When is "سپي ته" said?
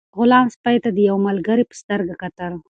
0.55-0.89